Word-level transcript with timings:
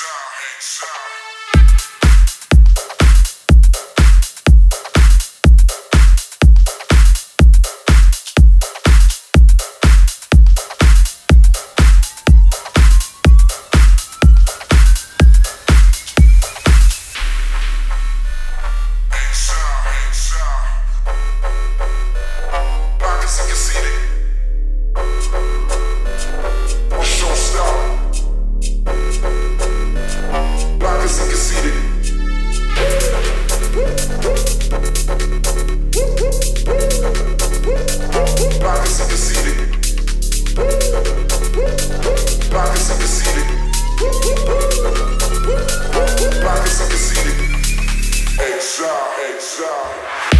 exile, 0.00 0.08
exile. 0.56 1.59
Drop. 49.20 50.39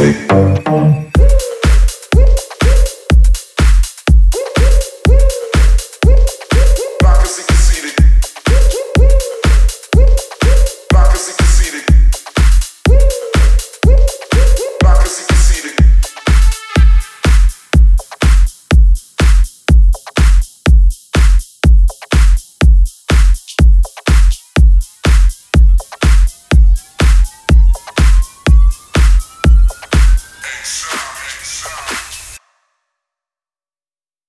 Valley. 0.00 0.49